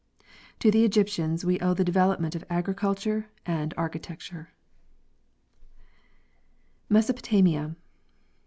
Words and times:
To 0.61 0.71
the 0.71 0.83
Egyptians 0.83 1.45
we 1.45 1.59
owe 1.59 1.75
the 1.75 1.83
development 1.83 2.33
of 2.33 2.43
agriculture 2.49 3.27
and 3.45 3.71
architecture. 3.77 4.49
Mesopotamia. 6.89 7.75